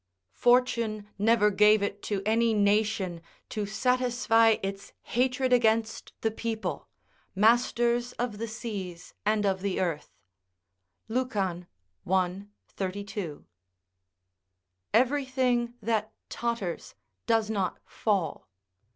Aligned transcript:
["Fortune 0.33 1.07
never 1.19 1.51
gave 1.51 1.83
it 1.83 2.01
to 2.09 2.23
any 2.25 2.55
nation 2.55 3.21
to 3.49 3.67
satisfy 3.67 4.55
its 4.63 4.93
hatred 5.03 5.53
against 5.53 6.11
the 6.21 6.31
people, 6.31 6.87
masters 7.35 8.13
of 8.13 8.39
the 8.39 8.47
seas 8.47 9.13
and 9.27 9.45
of 9.45 9.61
the 9.61 9.79
earth." 9.79 10.09
Lucan, 11.07 11.67
i. 12.11 12.45
32.] 12.69 13.45
Everything 14.91 15.75
that 15.83 16.11
totters 16.29 16.95
does 17.27 17.51
not 17.51 17.77
fall. 17.85 18.49